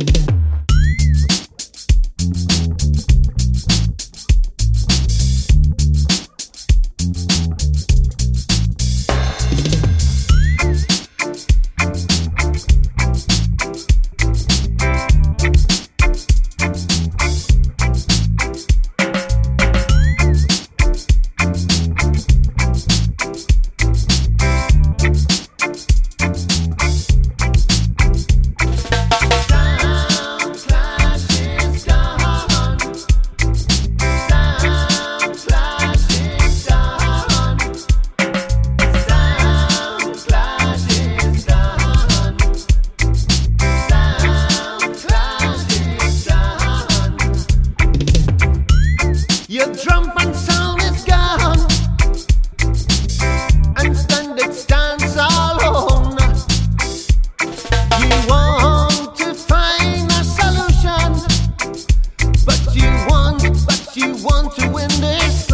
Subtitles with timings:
[0.00, 0.29] Yeah.
[49.60, 51.58] The drum and sound is gone,
[53.76, 56.16] and standard stands alone.
[58.00, 61.12] You want to find a solution,
[62.46, 65.49] but you want, but you want to win this.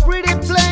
[0.00, 0.67] pretty place.